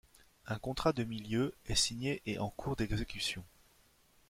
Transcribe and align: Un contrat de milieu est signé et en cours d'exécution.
Un 0.47 0.57
contrat 0.57 0.93
de 0.93 1.03
milieu 1.03 1.53
est 1.67 1.75
signé 1.75 2.23
et 2.25 2.39
en 2.39 2.49
cours 2.49 2.75
d'exécution. 2.75 3.43